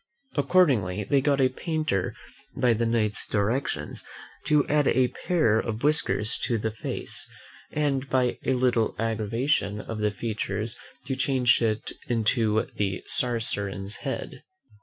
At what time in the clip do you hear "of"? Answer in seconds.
5.59-5.83, 9.79-9.99